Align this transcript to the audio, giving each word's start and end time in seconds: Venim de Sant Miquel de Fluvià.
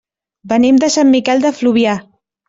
Venim 0.53 0.79
de 0.83 0.87
Sant 0.95 1.11
Miquel 1.15 1.43
de 1.43 1.51
Fluvià. 1.59 1.93